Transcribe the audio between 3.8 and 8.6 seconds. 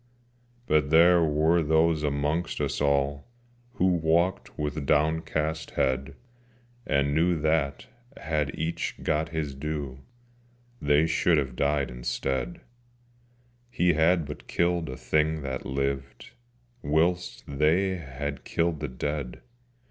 walked with downcast head, And knew that, had